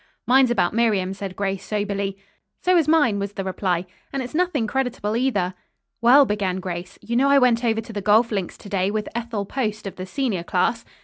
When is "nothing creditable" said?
4.33-5.15